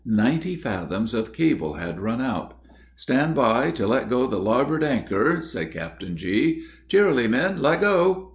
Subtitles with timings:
[0.03, 2.55] Ninety fathoms of cable had run out.
[2.95, 8.29] "Stand by, to let go the larboard anchor," said Captain G.; "Cheerily, men let go!"